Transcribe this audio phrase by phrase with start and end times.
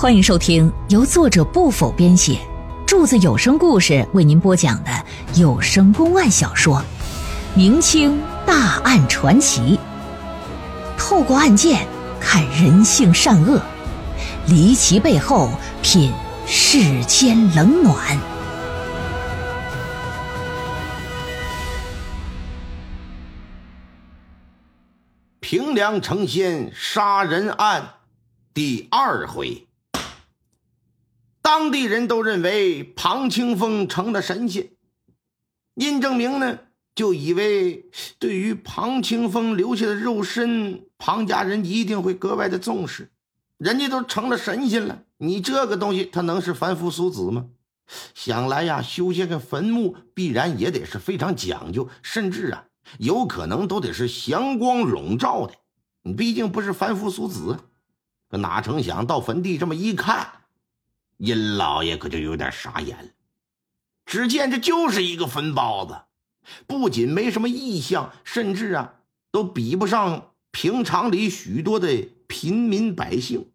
[0.00, 2.38] 欢迎收听由作者不否编写，
[2.86, 4.90] 柱子有声故事为您播讲的
[5.34, 6.76] 有声公案小说
[7.56, 9.76] 《明清大案传奇》，
[10.96, 11.84] 透过案件
[12.20, 13.60] 看人性善恶，
[14.46, 15.50] 离奇背后
[15.82, 16.12] 品
[16.46, 18.16] 世间冷暖。
[25.40, 27.94] 平凉成仙杀人案
[28.54, 29.67] 第二回。
[31.48, 34.68] 当地人都认为庞清风成了神仙，
[35.76, 36.58] 殷正明呢
[36.94, 37.86] 就以为
[38.18, 43.10] 对于庞清风留下的肉身，庞家人一定会格外的重视。
[43.56, 47.46] 人家都成了神仙了，你这个东西他能是凡夫俗子吗？
[48.12, 52.66] 想来呀，修建个坟墓必然也得是非常讲究，甚至啊，
[52.98, 55.54] 有可能都得是祥光笼罩的。
[56.02, 57.58] 你毕竟不是凡夫俗子，
[58.28, 60.32] 可哪成想到坟地这么一看。
[61.18, 63.10] 殷老爷可就有点傻眼了，
[64.06, 66.02] 只见这就是一个坟包子，
[66.66, 68.94] 不仅没什么异象，甚至啊
[69.32, 73.50] 都比不上平常里许多的平民百姓。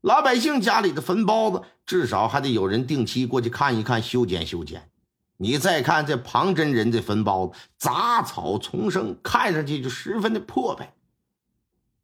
[0.00, 4.90] 老百姓家里的坟包子，至少还得有人定期过去看一看，修剪修剪。
[5.36, 10.94] 你再看这庞真人的坟包子，杂草丛生，看上去就十分的破败。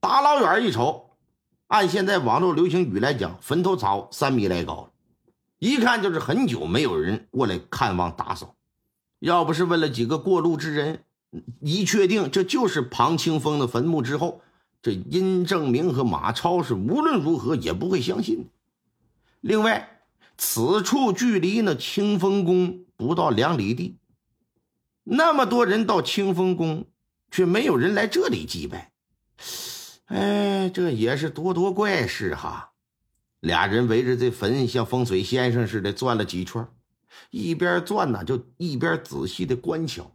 [0.00, 1.05] 大老远一瞅。
[1.68, 4.92] 按现在网络流行语来讲，坟头草三米来高，
[5.58, 8.54] 一看就是很久没有人过来看望打扫。
[9.18, 11.02] 要不是问了几个过路之人，
[11.60, 14.42] 一确定这就是庞清风的坟墓之后，
[14.80, 18.50] 这殷正明和马超是无论如何也不会相信的。
[19.40, 20.02] 另外，
[20.38, 23.96] 此处距离那清风宫不到两里地，
[25.02, 26.86] 那么多人到清风宫，
[27.30, 28.92] 却没有人来这里祭拜。
[30.06, 32.72] 哎，这也是多多怪事哈！
[33.40, 36.66] 俩人围着这坟，像风水先生似的转了几圈，
[37.30, 40.10] 一边转呢，就一边仔细的观瞧。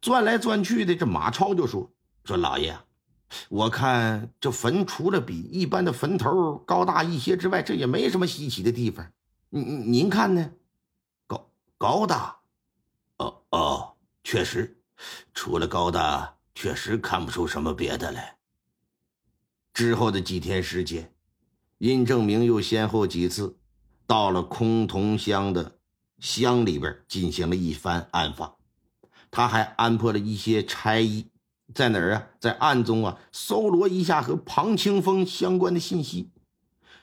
[0.00, 1.90] 转来转去的，这马超就说
[2.24, 2.76] ：“说老爷，
[3.48, 9.10] 我看这坟除了比一般的坟头高大一些之外，这也没什么稀奇的地方。
[9.48, 10.50] 您您看呢？
[11.26, 12.36] 高高大？
[13.18, 14.78] 哦哦，确实，
[15.32, 18.35] 除了高大，确实看不出什么别的来。”
[19.76, 21.12] 之后的几天时间，
[21.76, 23.58] 殷正明又先后几次
[24.06, 25.76] 到了崆峒乡的
[26.18, 28.54] 乡里边进行了一番暗访，
[29.30, 31.26] 他还安排了一些差役
[31.74, 36.30] 在哪儿啊，在暗中啊搜罗一下和庞清风相关的信息，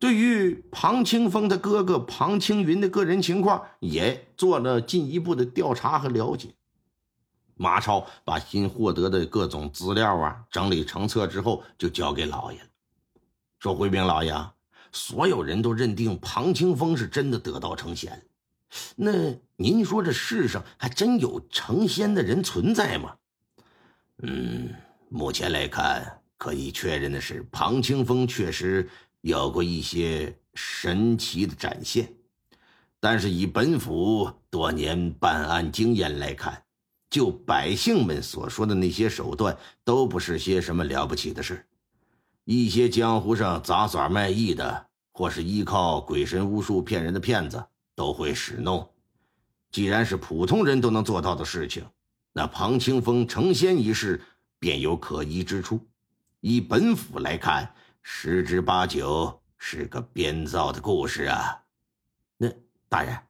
[0.00, 6.55] 对于庞清风的哥哥庞青云的个人情况也做了进一步的调查和了解。
[7.58, 12.66] 马超把新获得的各种资料啊整理成册之后，就交给老爷了。
[13.58, 14.34] 说：“回禀老爷，
[14.92, 18.22] 所有人都认定庞清风是真的得道成仙。
[18.94, 19.10] 那
[19.56, 23.16] 您说这世上还真有成仙的人存在吗
[24.22, 24.74] ？”“嗯，
[25.08, 28.86] 目前来看，可以确认的是，庞清风确实
[29.22, 32.12] 有过一些神奇的展现。
[33.00, 36.62] 但是以本府多年办案经验来看，”
[37.08, 41.66] 就百姓们所说的那些手段，都不是些什么了不起的事。
[42.44, 48.88] 一些江湖上杂耍卖艺的，或是依靠鬼神巫术骗人的骗子，都会使弄。
[49.70, 51.84] 既然是普通人都能做到的事情，
[52.32, 54.22] 那庞清风成仙一事
[54.58, 55.80] 便有可疑之处。
[56.40, 61.62] 以本府来看，十之八九是个编造的故事啊。
[62.36, 62.48] 那
[62.88, 63.25] 大人。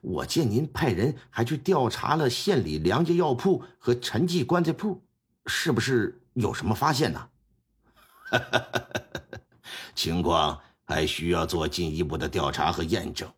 [0.00, 5.02] 我见您派人还去调查了县里梁家药铺和陈记棺材铺，
[5.46, 7.28] 是不是有什么发现呢？
[9.94, 13.30] 情况还需要做进一步的调查和验证。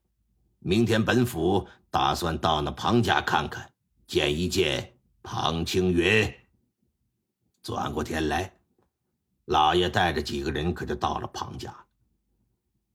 [0.60, 3.70] 明天本府打算到那庞家看看，
[4.06, 4.92] 见一见
[5.22, 6.32] 庞青云。
[7.62, 8.52] 转过天来，
[9.44, 11.72] 老爷带着几个人可就到了庞家。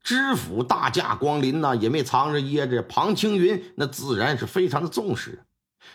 [0.03, 2.81] 知府大驾光临呐，也没藏着掖着。
[2.81, 5.45] 庞青云那自然是非常的重视，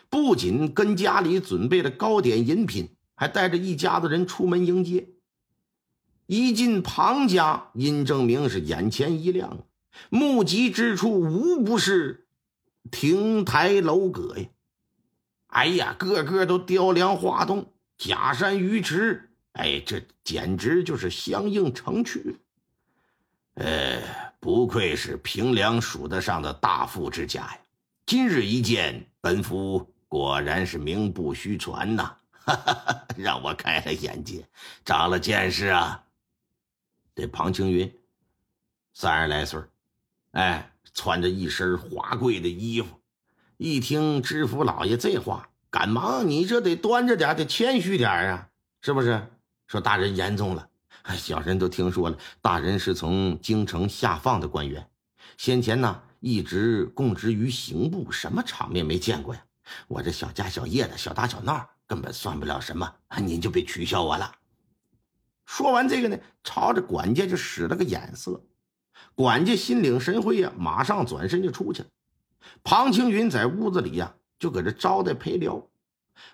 [0.09, 5.09] 不仅跟家里准备了糕点饮品，还带着一家子人出门迎接。
[6.27, 9.65] 一进庞家，殷正明是眼前一亮，
[10.09, 12.27] 目及之处无不是
[12.91, 14.49] 亭台楼阁呀！
[15.49, 22.37] 哎呀，个个都雕梁画栋，假山鱼池，哎，这简直就是相映成趣。
[23.57, 24.03] 呃，
[24.39, 27.59] 不愧是平凉数得上的大富之家呀！
[28.05, 32.17] 今日一见，本府果然是名不虚传呐，
[33.17, 34.47] 让我开了眼界，
[34.85, 36.05] 长了见识啊！
[37.15, 37.91] 这庞青云
[38.93, 39.59] 三十来岁
[40.33, 43.01] 哎，穿着一身华贵的衣服。
[43.57, 48.51] 一听知府老爷这话，赶忙你这得端着点，得谦虚点啊，
[48.83, 49.27] 是不是？
[49.67, 50.69] 说大人言重了，
[51.15, 54.89] 小人都听说了，大人是从京城下放的官员，
[55.37, 59.45] 先前呢一直供职于刑部，什么场面没见过呀？
[59.89, 64.33] 我这小家小业的小打小闹，根本算不了什么，您就别取笑我了。
[65.45, 68.41] 说完这个呢，朝着管家就使了个眼色，
[69.15, 71.89] 管家心领神会呀，马上转身就出去了。
[72.65, 75.69] 庞青云在屋子里呀，就搁这招待陪聊。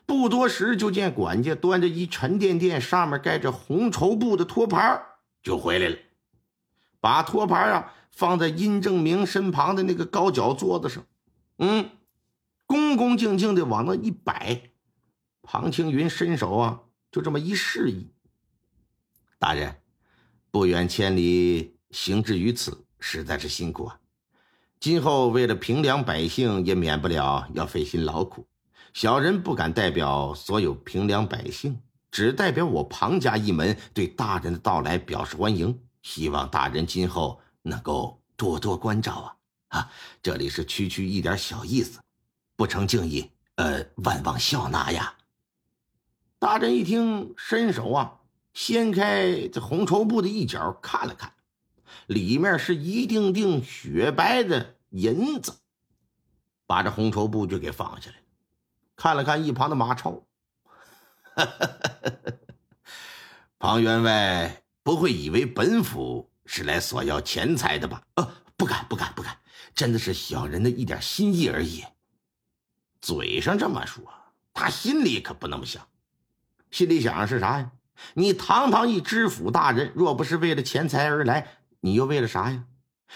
[0.07, 5.03] 不多时，就见管家端着一沉甸甸、上面盖着红绸布的托盘
[5.43, 5.97] 就回来了，
[7.01, 11.05] 把托盘啊放在殷正明身旁的那个高脚桌子上，
[11.59, 11.91] 嗯，
[12.67, 14.71] 恭恭敬敬的往那一摆。
[15.43, 18.09] 庞青云伸手啊，就这么一示意
[19.41, 19.77] ：“大人，
[20.53, 23.99] 不远千里行至于此，实在是辛苦啊。”
[24.79, 28.47] 今后为了平凉百姓，也免不了要费心劳苦。
[28.93, 31.81] 小人不敢代表所有平凉百姓，
[32.11, 35.81] 只代表我庞家一门，对大人的到来表示欢迎。
[36.03, 39.37] 希望大人今后能够多多关照
[39.69, 39.79] 啊！
[39.79, 39.91] 啊，
[40.23, 42.01] 这里是区区一点小意思，
[42.55, 45.15] 不成敬意，呃，万望笑纳呀。
[46.39, 48.21] 大人一听，伸手啊，
[48.53, 51.33] 掀开这红绸布的一角，看了看。
[52.09, 55.55] 里面是一锭锭雪白的银子，
[56.67, 58.17] 把这红绸布就给放下来。
[58.97, 60.23] 看了看一旁的马超，
[63.59, 68.03] 庞员外不会以为本府是来索要钱财的吧？
[68.15, 69.39] 呃，不敢，不敢，不敢，
[69.75, 71.85] 真的是小人的一点心意而已。
[73.01, 74.05] 嘴上这么说，
[74.53, 75.87] 他心里可不那么想。
[76.71, 77.73] 心里想的是啥呀？
[78.15, 81.59] 你堂堂一知府大人，若不是为了钱财而来。
[81.81, 82.65] 你又为了啥呀？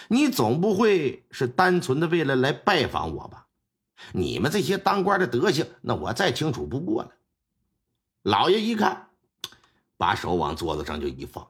[0.09, 3.46] 你总不会是单纯的为了来拜访我吧？
[4.13, 7.13] 你们这些当官的德行，那我再清楚不过了。
[8.23, 9.11] 老爷一看，
[9.97, 11.47] 把手往桌子上就一放。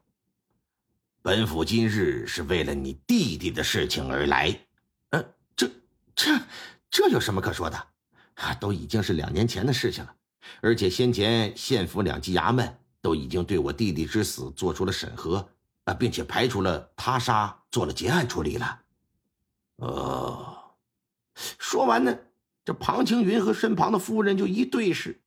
[1.23, 4.59] 本府今日是为了你弟弟的事情而来。
[5.11, 5.71] 嗯，这、
[6.15, 6.41] 这、
[6.91, 7.77] 这有什么可说的？
[8.35, 10.15] 啊，都已经是两年前的事情了，
[10.61, 15.49] 而且先前县府两级衙门都已经对我弟弟之死做出了审核。
[15.85, 18.81] 啊，并且排除了他杀，做了结案处理了。
[19.77, 20.75] 哦，
[21.37, 22.19] 说完呢，
[22.67, 25.21] 这庞青云和身旁的夫人就一对视，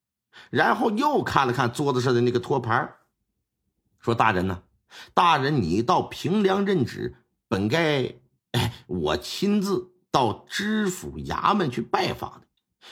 [0.50, 2.95] 然后又看了看桌子上的那个托盘，
[4.00, 4.62] 说：“大人呢？
[5.13, 7.15] 大人，你到平凉任职，
[7.47, 8.13] 本该
[8.51, 12.47] 哎，我亲自到知府衙门去拜访的，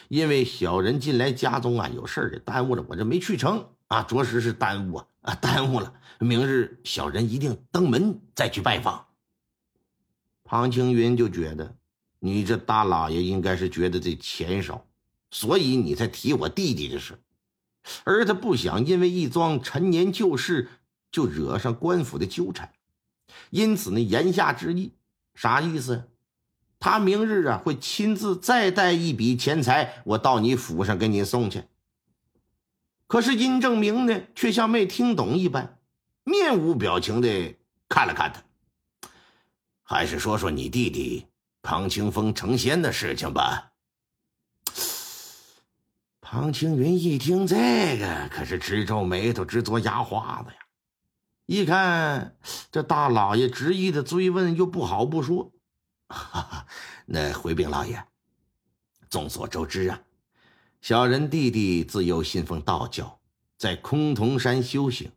[0.08, 9.08] 因为小人近来家中啊有事儿，耽误了，我这没去成啊，着实是耽误啊啊，耽误了。”明日小人一定登门再去拜访。
[10.46, 11.76] 庞青云就觉得，
[12.20, 14.86] 你这大老爷应该是觉得这钱少，
[15.32, 17.20] 所以你才提我弟弟的事，
[18.04, 20.70] 而他不想因为一桩陈年旧事
[21.12, 22.72] 就惹上官府的纠缠，
[23.50, 24.94] 因此呢，言下之意
[25.36, 26.10] 啥意思？
[26.80, 31.64] 他明日啊会亲自再带一笔钱财，我到你府上给你送去。
[33.08, 35.80] 可是殷正明呢，却像没听懂一般。
[36.24, 37.56] 面无表情的
[37.88, 39.10] 看了看他，
[39.82, 41.26] 还是说说你弟弟
[41.70, 43.74] 庞清风成仙的事情吧。
[46.22, 50.58] 庞青云一听这个，可是直皱眉头，直嘬牙花子呀。
[51.46, 52.38] 一看
[52.72, 55.52] 这大老爷执意的追问，又不好不说。
[57.06, 58.02] 那回禀老爷，
[59.10, 60.00] 众所周知啊，
[60.80, 63.20] 小人弟弟自幼信奉道教，
[63.58, 65.12] 在崆峒山修行。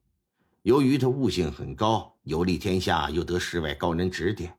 [0.63, 4.53] 由于他悟性很高，游历天下，又得世外高人指点，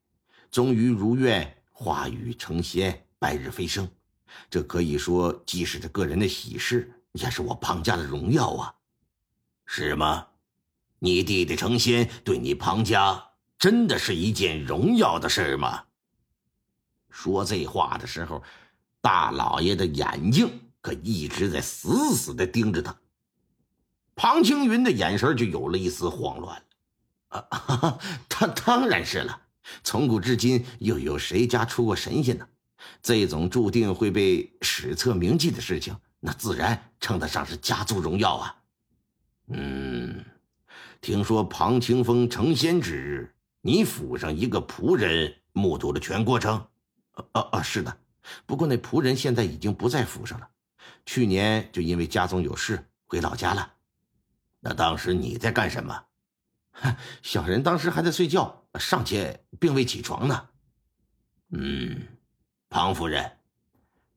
[0.50, 3.90] 终于如愿化羽成仙，白日飞升。
[4.50, 8.76] 这可以说既是他个人的喜事，也是我庞家的荣耀啊！
[9.66, 10.28] 是吗？
[11.00, 15.86] 你弟弟成仙，对你庞家真的是一件荣耀的事吗？
[17.10, 18.44] 说这话的时候，
[19.02, 22.96] 大老爷的眼睛可一直在死死的盯着他。
[24.16, 26.64] 庞青云的眼神就有了一丝慌乱
[27.30, 27.48] 了。
[27.50, 28.00] 啊，
[28.30, 29.42] 他当然是了。
[29.84, 32.48] 从古至今，又有谁家出过神仙呢？
[33.02, 38.56] 这种注定会被史册铭记的事情，那自然称得上是家族荣耀啊。
[39.48, 40.26] 嗯，
[41.00, 46.66] 听说庞清风成仙之日，你府上一个仆人目睹了全过程。
[47.34, 47.96] 啊啊，是的。
[48.46, 50.48] 不过那仆人现在已经不在府上了，
[51.06, 53.74] 去年就因为家中有事回老家了。
[54.60, 56.04] 那当时你在干什么？
[57.22, 60.48] 小人当时还在睡觉，尚且并未起床呢。
[61.50, 62.08] 嗯，
[62.70, 63.38] 庞夫人，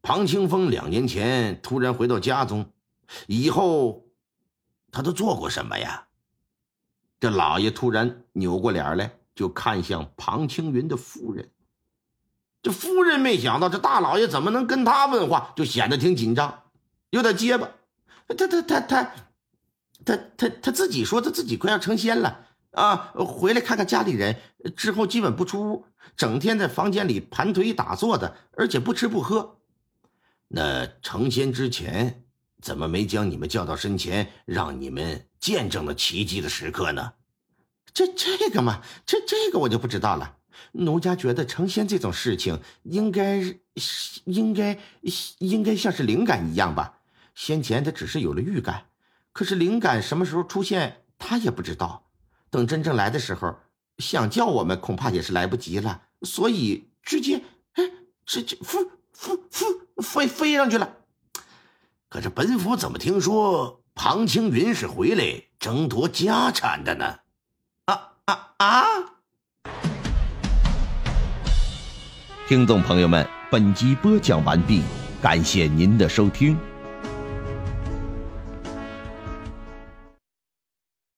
[0.03, 2.71] 庞清风两年前突然回到家中，
[3.27, 4.07] 以后
[4.93, 6.07] 他都做过什么呀？
[7.21, 11.51] 这老爷突然扭过脸来，就看向庞青云的夫人。
[12.63, 16.63] 这夫人没想到这大老爷怎么能跟他问话，就显得挺紧张，
[17.11, 17.69] 有点结巴。
[18.29, 19.13] 他他他他
[20.05, 24.37] 他他他自己说他自己快要成仙了啊，回来看看家里人
[24.77, 25.87] 之后，基本不出屋，
[26.17, 29.59] 整天在房间里盘腿打坐的，而且不吃不喝。
[30.49, 32.25] 那成仙之前，
[32.61, 37.13] 怎么没将你们叫到身前，让你们见证了奇迹的时刻呢？
[37.93, 40.39] 这这个嘛，这这个我就不知道了。
[40.73, 43.41] 奴家觉得成仙这种事情，应该
[44.25, 44.79] 应该
[45.39, 46.99] 应该像是灵感一样吧。
[47.35, 48.87] 先前他只是有了预感，
[49.35, 52.05] 可是灵感什么时候出现，他也不知道。
[52.51, 53.57] 等真正来的时候，
[53.99, 56.03] 想叫我们恐怕也是来不及了。
[56.23, 57.83] 所以直接哎，
[58.25, 58.79] 直接飞
[59.13, 59.67] 飞飞
[60.03, 60.89] 飞飞上去了。
[62.09, 67.17] 可是本府怎么听说庞青云是回来争夺家产的呢？
[67.87, 68.85] 啊啊啊！
[72.47, 74.83] 听众朋友们，本集播讲完毕，
[75.21, 76.57] 感谢您的收听。